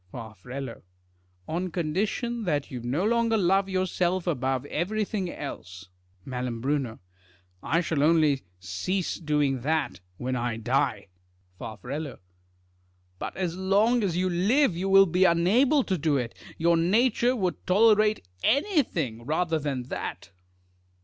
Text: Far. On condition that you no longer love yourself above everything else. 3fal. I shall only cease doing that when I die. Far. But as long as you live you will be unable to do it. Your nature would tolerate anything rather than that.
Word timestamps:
Far. 0.11 0.35
On 1.47 1.69
condition 1.69 2.45
that 2.45 2.71
you 2.71 2.79
no 2.79 3.05
longer 3.05 3.37
love 3.37 3.69
yourself 3.69 4.25
above 4.25 4.65
everything 4.65 5.31
else. 5.31 5.89
3fal. 6.25 6.97
I 7.61 7.81
shall 7.81 8.01
only 8.01 8.41
cease 8.59 9.17
doing 9.19 9.61
that 9.61 9.99
when 10.17 10.35
I 10.35 10.57
die. 10.57 11.09
Far. 11.59 11.77
But 13.19 13.37
as 13.37 13.55
long 13.55 14.03
as 14.03 14.17
you 14.17 14.27
live 14.27 14.75
you 14.75 14.89
will 14.89 15.05
be 15.05 15.25
unable 15.25 15.83
to 15.83 15.99
do 15.99 16.17
it. 16.17 16.33
Your 16.57 16.77
nature 16.77 17.35
would 17.35 17.63
tolerate 17.67 18.25
anything 18.43 19.23
rather 19.23 19.59
than 19.59 19.83
that. 19.89 20.31